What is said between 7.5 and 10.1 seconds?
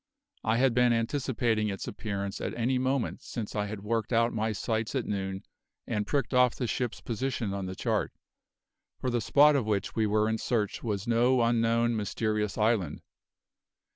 on the chart, for the spot of which we